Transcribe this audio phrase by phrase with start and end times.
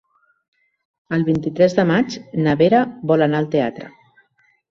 [1.17, 2.17] El vint-i-tres de maig
[2.47, 2.79] na Vera
[3.11, 3.93] vol anar al teatre.